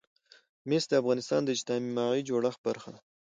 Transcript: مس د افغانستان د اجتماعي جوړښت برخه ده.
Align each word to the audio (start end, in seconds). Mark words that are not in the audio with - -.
مس 0.69 0.83
د 0.89 0.93
افغانستان 1.01 1.41
د 1.43 1.49
اجتماعي 1.55 2.21
جوړښت 2.29 2.59
برخه 2.67 2.89
ده. 2.93 2.99